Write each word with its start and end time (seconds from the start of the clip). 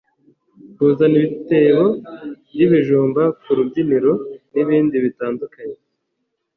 kuzana 0.75 1.15
ibitebo 1.19 1.85
by’ibijumba 2.53 3.23
ku 3.41 3.49
rubyiniro 3.57 4.13
n’ibindi 4.53 4.95
bitandukanye 5.05 5.77